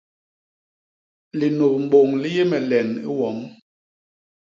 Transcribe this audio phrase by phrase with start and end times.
[1.39, 3.37] Linup mbôñ li yé me len i wom.